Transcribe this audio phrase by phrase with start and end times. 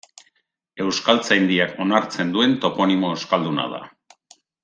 [0.85, 3.83] Euskaltzaindiak onartzen duen toponimo euskalduna da.